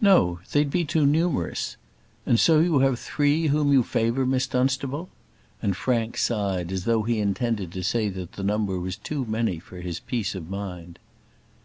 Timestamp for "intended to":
7.20-7.84